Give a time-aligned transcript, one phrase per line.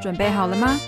[0.00, 0.80] 准备好了吗？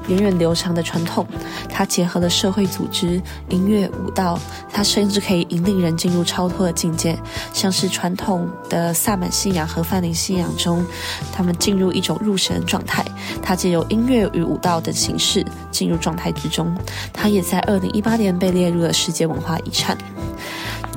[0.07, 1.27] 源远流长的传统，
[1.69, 4.39] 它结合了社会组织、音乐、舞蹈，
[4.73, 7.19] 它甚至可以引领人进入超脱的境界，
[7.52, 10.87] 像是传统的萨满信仰和泛灵信仰中，
[11.33, 13.05] 他们进入一种入神状态，
[13.43, 16.73] 它借由音乐与舞蹈的形式进入状态之中，
[17.12, 19.98] 它也在二零一八年被列入了世界文化遗产。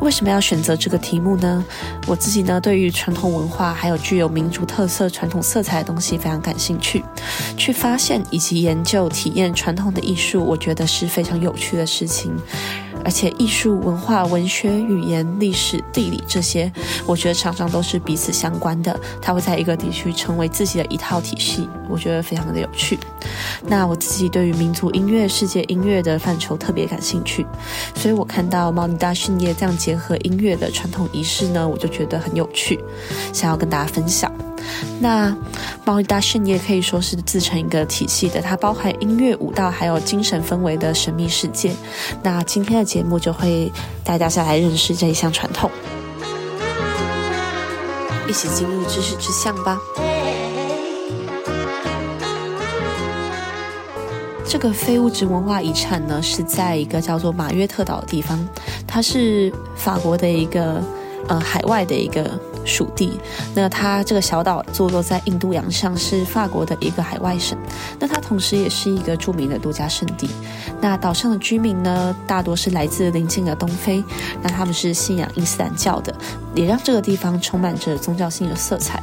[0.02, 1.64] 为什么要选择这个题目呢？
[2.06, 7.04] 我自己呢，对于传统文化还有具有民族特色、传统色彩的东西非常感兴趣。
[7.58, 12.36] 去发现以及研究、体验传统的艺术，我觉得是非常有趣的事情。
[13.06, 16.72] 而且艺术、文化、文学、语言、历史、地理这些，
[17.06, 19.00] 我觉得常常都是彼此相关的。
[19.22, 22.98] 它会在一个地区成为自己的一套体系，我觉得非常的有趣。
[23.68, 27.46] 那我自己对于民族音乐、世界音乐的范畴特别感兴趣，
[27.94, 32.80] 所以我看到毛尼大训业这样结合音乐的传统仪式呢，我就觉得很有趣，
[33.32, 34.32] 想要跟大家分享。
[35.00, 35.36] 那
[35.84, 41.72] 猫力大训也可以说是自成一个体系的，它包含音乐、舞蹈，还有精神氛围的神秘世界。
[42.24, 43.72] 那今天的节目就会
[44.04, 45.70] 带大家来认识这一项传统，
[48.28, 49.78] 一起进入知识之巷吧。
[54.48, 58.48] 这个非物质文化遗产呢，是在一个叫做马约特岛的地方，
[58.88, 60.82] 它是法国的一个
[61.28, 62.40] 呃海外的一个。
[62.66, 63.20] 属地，
[63.54, 67.58] 那它这个小岛坐落在印度洋上，是法国的一个海外省。
[68.00, 70.30] 那它同时也是一个著名的度假胜地。
[70.82, 74.04] 那岛上的居民呢，大多是来自邻近的东非，
[74.42, 76.14] 那他们是信仰伊斯兰教的，
[76.54, 79.02] 也让这个地方充满着宗教性的色彩。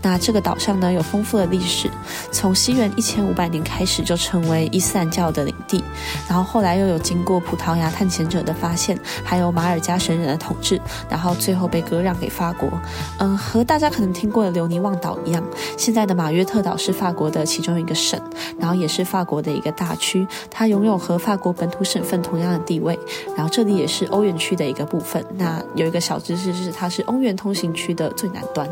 [0.00, 1.88] 那这个岛上呢，有丰富的历史，
[2.30, 5.84] 从西元一千五百年开始就成为伊斯兰教的领地，
[6.28, 12.70] 然后后来又有经过葡萄牙探险者的发现，还有马尔加神人的统治，然后最后被割让给法国。
[13.18, 15.42] 嗯，和大家可能听过的留尼旺岛一样，
[15.76, 18.20] 现在的马约特岛是法国的其中一个省，
[18.58, 22.98] 然后也是法国的一个大区，它拥有和法国本土省份同样的地位。
[23.36, 25.24] 然后这里也是欧元区的一个部分。
[25.36, 28.68] 那有一个小知识是，它是欧元通行区的最南端。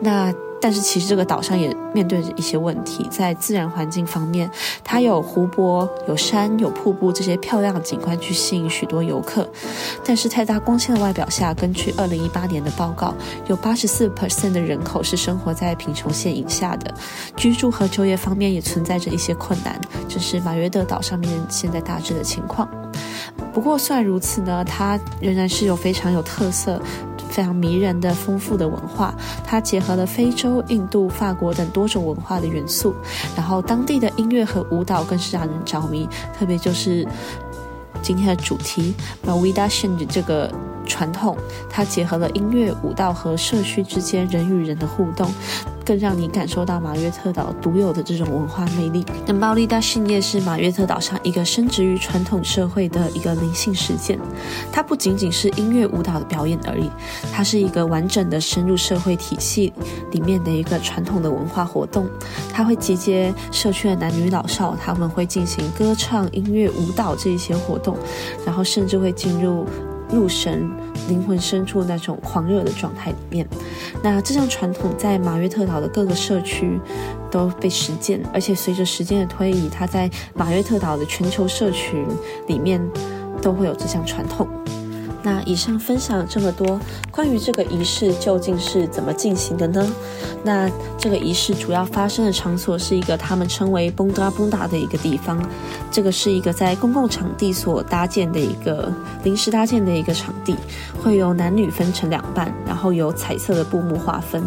[0.00, 0.32] 那。
[0.64, 4.50] 但是其实这个岛上也面对着一些问题，在自然环境方面，
[4.82, 9.46] 它有湖泊、有山、有瀑布这些漂亮的景观去吸引许多游客。
[10.02, 13.12] 但是太大光鲜的外表下，根据二零一八年的报告，
[13.46, 16.94] 有八十四 percent 的人口是生活在贫穷线以下的，
[17.36, 19.78] 居住和就业方面也存在着一些困难。
[20.08, 22.66] 这是马约特岛上面现在大致的情况。
[23.52, 26.80] 不过虽然如此呢，它仍然是有非常有特色。
[27.34, 29.12] 非常迷人的丰富的文化，
[29.44, 32.94] 它结合了非洲、印度、法国等多种文化的元素，
[33.34, 36.08] 然后当地的音乐和舞蹈更是让人着迷。
[36.38, 37.04] 特别就是
[38.00, 40.48] 今天的主题 m a w i d a s h n 这个
[40.86, 41.36] 传统，
[41.68, 45.30] 它结合了音乐、舞蹈和社区之间人与人的互动。
[45.86, 49.04] 更让你感受到马约特岛独有的这种文化魅力。
[49.26, 54.18] 那猫力大训练是马约特岛上一个深植于传统社会的一个灵性实践。
[54.72, 56.88] 它不仅仅是音乐舞蹈的表演而已，
[57.30, 59.74] 它是一个完整的深入社会体系
[60.10, 62.08] 里面的一个传统的文化活动。
[62.50, 67.94] 它会集结社区的男女老少，他们会进行歌唱、音乐、舞蹈这一些活动，
[68.46, 69.66] 然后甚至会进入。
[70.14, 70.70] 入神、
[71.08, 73.46] 灵魂深处那种狂热的状态里面，
[74.02, 76.78] 那这项传统在马约特岛的各个社区
[77.30, 82.06] 都被实践，而且随着时间的推移，它在马约特岛的全球社群
[82.46, 82.80] 里面
[83.42, 84.46] 都会有这项传统。
[85.22, 86.78] 那以上分享这么多，
[87.14, 89.88] 关于这个仪式究竟是怎么进行的呢？
[90.42, 95.40] 那这个仪式主要发生的场所是一个他们称为“崩达崩达”的一个地方，
[95.92, 98.92] 这个是一个在公共场地所搭建的一个
[99.22, 100.56] 临时搭建的一个场地，
[101.00, 104.42] 会由男女分成两半，然后由彩色的布幕划分，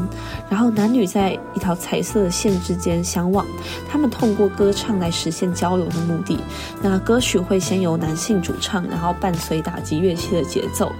[0.49, 3.45] 然后男女在一条彩色的线之间相望，
[3.89, 6.37] 他们通过歌唱来实现交流的目的。
[6.81, 10.67] 那歌曲会先由男性主唱，然后伴随打击乐器的节。
[10.75, 10.91] 奏，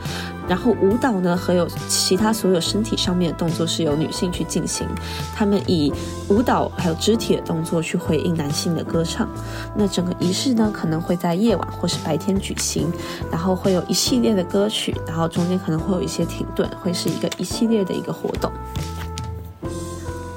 [0.48, 4.88] 然后舞蹈呢和有其他所有身体上面的动作是由女性去进行，
[5.36, 5.92] 他们以
[6.30, 9.28] 舞蹈还有肢体的动作去回应男性的歌唱。
[9.76, 12.92] 那整个仪式呢可能会在夜晚或是白天举行，
[13.32, 18.52] 然后会有一系列的歌曲，然后中间可能会有一些停顿，会是一个一系列的一个活动。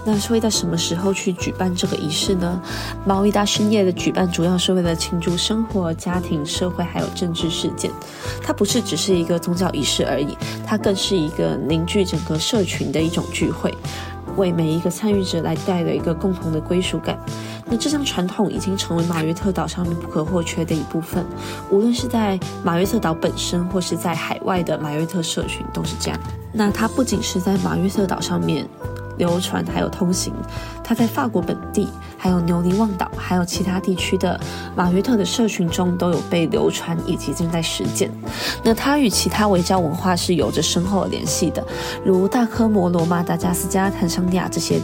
[0.05, 2.61] 那是会在什么时候去举办这个仪式呢？
[3.05, 7.91] 毛伊大深夜的举办主要是为了庆祝生活、家庭、社会还有政治事件。
[8.43, 10.37] 它不是只是一个宗教仪式而已，
[10.67, 13.75] 它更是一个凝聚整个社群的一种聚会。
[14.37, 17.19] 为每一个参与者来带来一个共同的归属感。
[17.67, 21.25] 那这项传统已经成为马约特岛上面不可或缺的一部分，
[21.69, 26.19] 无论是在马约特岛本身，或是在海外的马约特社群，都是这样。
[26.53, 28.67] 那它不仅是在马约特岛上面
[29.21, 30.33] 流传，还有通行，
[30.83, 31.87] 它在法国本地，
[32.19, 34.41] 还有牛尼旺岛，还有其他地区的
[34.75, 38.11] 马约特的社群中都有被流传以及正在实践。
[38.65, 41.65] 那它与其他维教文化是有着深厚的联系的，
[42.05, 44.81] 如大科摩罗、马达加斯加、坦桑尼亚这些。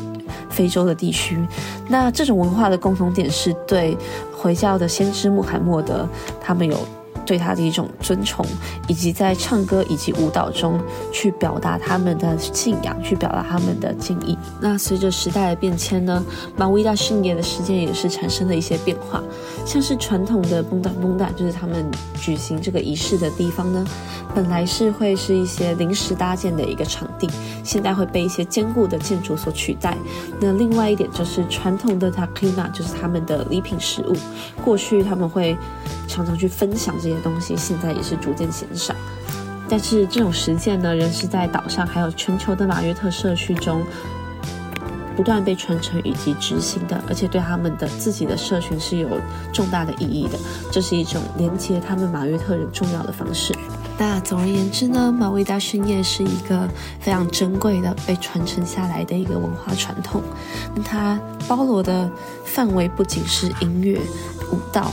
[0.48, 1.46] 非洲的地区，
[1.86, 3.96] 那这种文化的共同点是对
[4.34, 6.08] 回教的先知穆罕默德，
[6.40, 6.78] 他们有。
[7.26, 8.46] 对他的一种尊崇，
[8.86, 10.80] 以及在唱歌以及舞蹈中
[11.12, 14.38] 去表达他们的信仰，去表达他们的敬意。
[14.60, 16.24] 那随着时代的变迁呢，
[16.56, 19.22] 马维达训练的时间也是产生了一些变化。
[19.64, 21.84] 像是传统的蹦达蹦达，就是他们
[22.14, 23.84] 举行这个仪式的地方呢，
[24.32, 27.28] 本来是会是一些临时搭建的一个场地，
[27.64, 29.96] 现在会被一些坚固的建筑所取代。
[30.40, 34.14] 那另外一点就是传统的 takina，就是他们的礼品食物，
[34.64, 35.56] 过去他们会
[36.16, 37.16] 常常去分享这些。
[37.26, 38.94] 东西现在也是逐渐减少，
[39.68, 43.82] 但是这种实践呢，仍是在岛上还有全球的马约特社区中
[45.16, 49.08] 不断被传承以及执行的，而且对他们的自己的社群是有
[49.52, 50.38] 重大的意义的。
[50.70, 53.52] 这是一种连接他们马约特人重要的方式。
[53.98, 56.68] 那总而言之呢，马维达训练是一个
[57.00, 60.22] 非常珍贵的被传承下来的一个文化传统。
[60.76, 61.18] 那它
[61.48, 62.08] 包罗的
[62.44, 63.98] 范围不仅是音乐、
[64.52, 64.92] 舞蹈。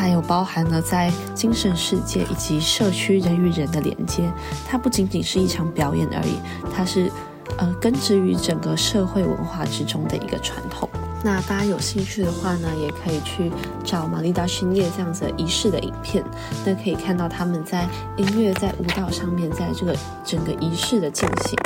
[0.00, 4.32] 它有包含了在精神世界以及社区人与人的连接，
[4.66, 6.38] 它不仅仅是一场表演而已，
[6.74, 7.12] 它是
[7.58, 10.88] 呃根植于整个社会文化之中的一个传统。
[11.22, 13.52] 那大家有兴趣的话呢，也可以去
[13.84, 16.24] 找玛丽达训夜这样子仪式的影片，
[16.64, 17.86] 那可以看到他们在
[18.16, 19.94] 音乐、在舞蹈上面，在这个
[20.24, 21.58] 整个仪式的进行，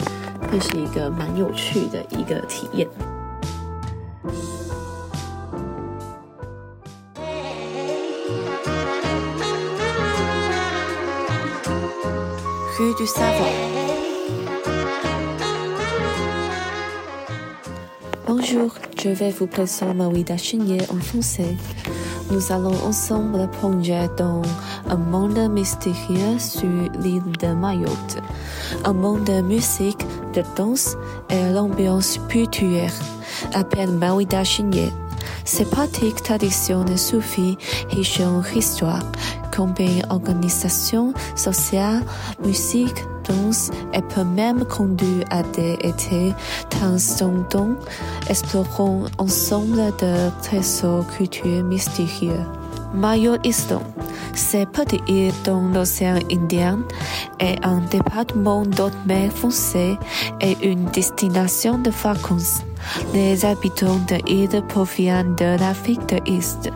[0.50, 2.88] 会是一个蛮有趣的一个体验。
[12.76, 13.48] Du savoir.
[18.26, 21.54] Bonjour, je vais vous présenter Mawida Chenier en français.
[22.32, 24.42] Nous allons ensemble plonger dans
[24.88, 26.68] un monde mystérieux sur
[27.00, 28.18] l'île de Mayotte.
[28.84, 30.04] Un monde de musique,
[30.34, 30.96] de danse
[31.30, 32.90] et l'ambiance spirituelle.
[33.52, 34.90] Appelle Mawida Chenier.
[35.44, 37.56] Ces pratiques traditionnelles soufis
[37.90, 39.02] riches en histoire
[39.54, 42.02] combine organisation sociale,
[42.44, 46.34] musique, danse et peut même conduire à des étés
[46.70, 47.74] transcendants,
[48.28, 52.40] explorant ensemble de trésors culturels mystérieux.
[52.94, 53.82] Mayo Island,
[54.34, 56.78] c'est petit île dans l'océan Indien
[57.40, 59.30] et un département d'autres mer
[60.40, 62.62] et une destination de vacances.
[63.12, 66.70] Les habitants de l'île proviennent de l'Afrique de l'Est.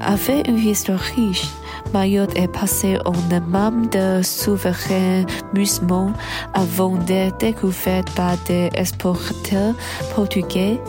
[0.00, 1.48] Avec une histoire riche,
[1.92, 3.12] Mayotte est passé en
[3.48, 5.24] main de souverains
[5.54, 6.12] musulmans
[6.54, 9.74] avant d'être découverte par des explorateurs
[10.14, 10.80] portugais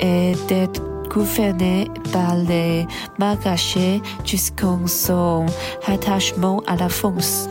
[0.00, 2.86] et d'être gouvernée par les
[3.18, 5.46] Margachais jusqu'en son
[5.86, 7.48] attachement à la France.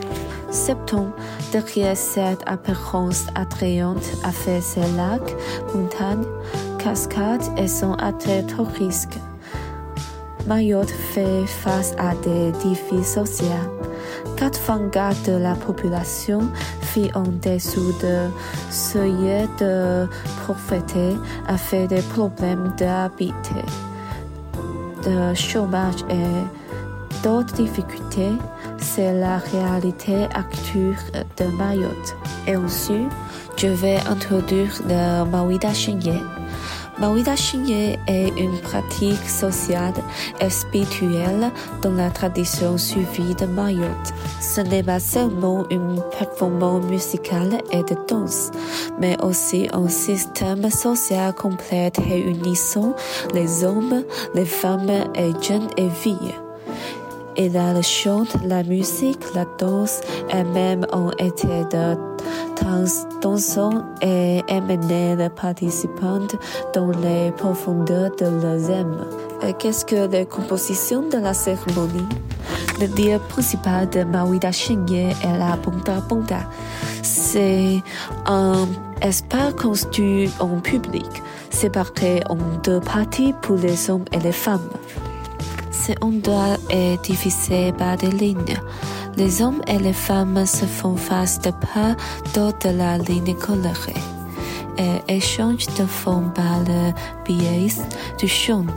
[0.50, 1.12] Septembre,
[1.52, 5.36] derrière cette apparence attrayante a fait ses lacs,
[5.76, 6.26] montagnes,
[6.80, 9.19] cascades et son attrait touristique.
[10.47, 13.47] Mayotte fait face à des défis sociaux.
[14.37, 16.42] Quatre fangas de la population
[16.95, 18.30] vit en dessous de
[18.69, 20.07] seuil de
[20.45, 21.18] pauvreté
[21.57, 23.66] fait des problèmes d'habiter,
[25.04, 28.31] de chômage et d'autres difficultés.
[28.77, 30.95] C'est la réalité actuelle
[31.37, 32.16] de Mayotte.
[32.47, 33.11] Et ensuite,
[33.57, 36.21] je vais introduire le Mawida Chenye.
[36.99, 39.94] Mawida Shinye est une pratique sociale
[40.42, 41.51] et spirituelle
[41.83, 44.13] dans la tradition suivie de Mayotte.
[44.42, 48.49] Ce n'est pas seulement une performance musicale et de danse,
[48.99, 52.95] mais aussi un système social complet réunissant
[53.33, 56.33] les hommes, les femmes et jeunes et filles.
[57.35, 60.01] Et là, le chant, la musique, la danse
[60.33, 61.95] et même un été de
[63.21, 66.28] dansant et amener les participants
[66.73, 69.06] dans les profondeurs de leurs âmes.
[69.59, 72.07] Qu'est-ce que la composition de la cérémonie?
[72.80, 76.40] Le lieu principal de Mawida Shinye est la Bonda Bonda.
[77.02, 77.81] C'est
[78.26, 78.68] un
[79.02, 84.69] espace construit en public, séparé en deux parties pour les hommes et les femmes.
[85.71, 88.57] Cet endroit est divisé par des lignes.
[89.18, 91.95] Les hommes et les femmes se font face de pas
[92.36, 94.04] de la ligne colorée.
[94.78, 96.94] et échange de formes par le
[97.26, 97.74] biais
[98.19, 98.76] du chant,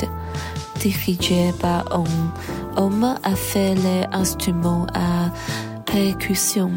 [0.80, 5.28] dirigé par un homme a fait les instruments à
[5.84, 6.70] percussion.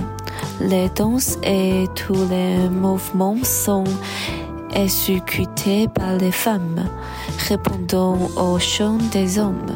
[0.59, 3.85] Les danses et tous les mouvements sont
[4.73, 6.83] exécutés par les femmes,
[7.47, 9.71] répondant au chant des hommes.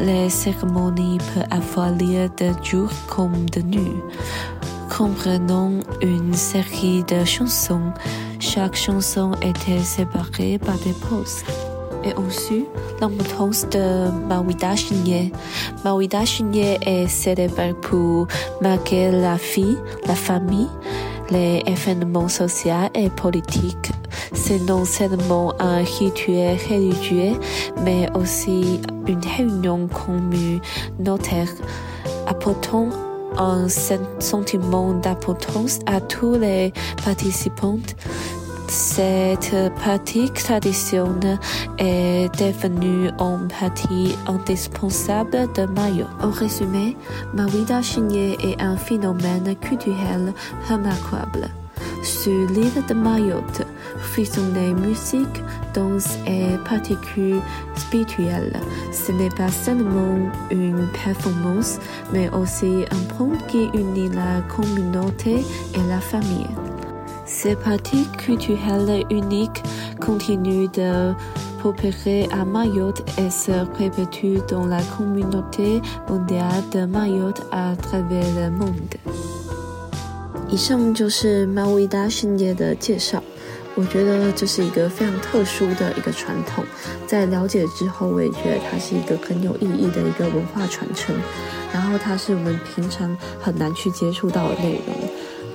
[0.00, 4.00] Les cérémonies peuvent avoir lieu de jour comme de nuit,
[4.88, 7.92] comprenant une série de chansons.
[8.38, 11.44] Chaque chanson était séparée par des pauses.
[12.02, 12.66] Et ensuite,
[13.02, 15.32] l'importance de Mawida Chinier.
[15.84, 18.26] Mawida Chinier est célèbre pour
[18.62, 19.76] marquer la vie,
[20.06, 20.68] la famille,
[21.30, 23.89] les événements sociaux et politiques.
[24.32, 27.38] C'est non seulement un rituel religieux,
[27.84, 31.48] mais aussi une réunion communautaire
[32.26, 32.88] apportant
[33.36, 33.68] un
[34.18, 36.72] sentiment d'importance à tous les
[37.04, 37.78] participants.
[38.68, 41.40] Cette pratique traditionnelle
[41.78, 46.08] est devenue une partie indispensable de Mayotte.
[46.22, 46.96] En résumé,
[47.34, 50.32] Mawida Chinier est un phénomène culturel
[50.68, 51.50] remarquable.
[52.04, 53.66] Sur l'île de Mayotte,
[53.99, 55.43] fusionner musique,
[55.73, 56.97] danse et pratiques
[57.75, 58.59] spirituelles,
[58.91, 61.79] ce n'est pas seulement une performance,
[62.13, 65.43] mais aussi un point qui unit la communauté
[65.73, 66.47] et la famille.
[67.25, 69.63] Ces pratiques culturelles uniques
[69.99, 71.13] continuent de
[71.59, 78.51] prospérer à Mayotte et se répétent dans la communauté mondiale de Mayotte à travers le
[78.51, 78.95] monde.
[80.47, 83.21] 以上就是马维达训业的介绍。
[83.76, 86.64] 我觉得这是一个非常特殊的一个传统，
[87.06, 91.14] 在了解之后，我也觉得它是一个很有意义的一个文化传承。
[91.72, 94.94] 然后它是我们平常很难去接触到的内容。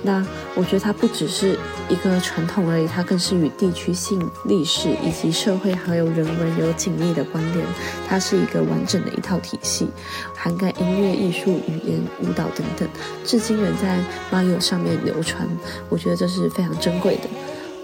[0.02, 1.58] 那我觉得它不只是
[1.88, 7.66] 一个传统而已，它更是与地区性、历史以及社会还有人文有紧密的关联。
[8.08, 9.88] 它是一个完整的一套体系，
[10.34, 12.88] 涵盖音乐、艺术、语言、舞蹈等等，
[13.24, 13.98] 至今仍在
[14.30, 15.46] m a 上面流传。
[15.88, 17.28] 我觉得这是非常珍贵的。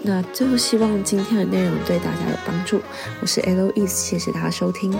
[0.05, 2.81] 那最后希望今天的内容对大家有帮助。
[3.21, 4.93] 我是 Lose，谢谢大家收听。